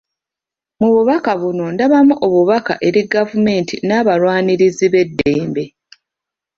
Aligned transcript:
Mu 0.79 0.89
bubaka 0.93 1.31
buno 1.41 1.65
ndabamu 1.73 2.15
obubaka 2.25 2.73
eri 2.87 3.01
Gavumenti 3.13 3.75
n'abalwanirizi 3.87 4.85
b'eddembe 4.93 5.63